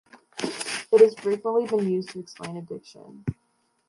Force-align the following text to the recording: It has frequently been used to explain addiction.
It 0.91 0.99
has 0.99 1.13
frequently 1.13 1.67
been 1.67 1.87
used 1.87 2.09
to 2.09 2.19
explain 2.21 2.57
addiction. 2.57 3.23